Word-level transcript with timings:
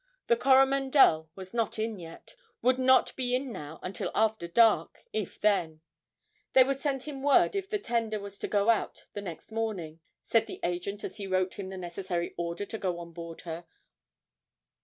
The 0.25 0.35
'Coromandel' 0.35 1.29
was 1.35 1.53
not 1.53 1.77
in 1.77 1.99
yet; 1.99 2.33
would 2.63 2.79
not 2.79 3.15
be 3.15 3.35
in 3.35 3.51
now 3.51 3.79
until 3.83 4.09
after 4.15 4.47
dark 4.47 5.03
if 5.13 5.39
then. 5.39 5.81
They 6.53 6.63
would 6.63 6.79
send 6.79 7.03
him 7.03 7.21
word 7.21 7.55
if 7.55 7.69
the 7.69 7.77
tender 7.77 8.19
was 8.19 8.39
to 8.39 8.47
go 8.47 8.71
out 8.71 9.05
the 9.13 9.21
next 9.21 9.51
morning, 9.51 9.99
said 10.25 10.47
the 10.47 10.59
agent 10.63 11.03
as 11.03 11.17
he 11.17 11.27
wrote 11.27 11.53
him 11.59 11.69
the 11.69 11.77
necessary 11.77 12.33
order 12.35 12.65
to 12.65 12.79
go 12.79 12.97
on 12.97 13.11
board 13.13 13.41
her. 13.41 13.67